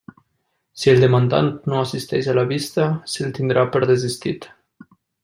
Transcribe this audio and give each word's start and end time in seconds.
Si 0.83 0.89
el 0.93 1.01
demandant 1.03 1.51
no 1.73 1.77
assisteix 1.81 2.29
a 2.33 2.37
la 2.39 2.45
vista, 2.53 2.87
se'l 3.17 3.37
tindrà 3.39 3.67
per 3.77 3.83
desistit. 3.93 4.49